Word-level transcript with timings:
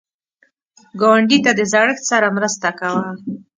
ګاونډي 0.99 1.37
ته 1.45 1.51
د 1.59 1.61
زړښت 1.71 2.03
سره 2.11 2.27
مرسته 2.37 2.67
کوه 2.79 3.01